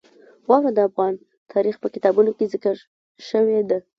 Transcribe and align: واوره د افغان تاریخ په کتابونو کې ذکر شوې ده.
واوره 0.49 0.71
د 0.75 0.79
افغان 0.89 1.13
تاریخ 1.53 1.75
په 1.79 1.87
کتابونو 1.93 2.31
کې 2.37 2.51
ذکر 2.53 2.75
شوې 3.29 3.59
ده. 3.69 3.77